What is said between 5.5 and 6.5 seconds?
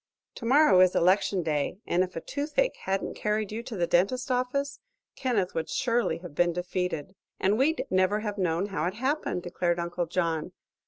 would surely have